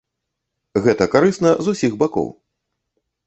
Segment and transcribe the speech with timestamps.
[0.85, 2.27] Гэта карысна з усіх бакоў.